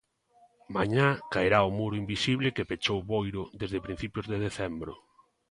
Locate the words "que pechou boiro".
2.55-3.41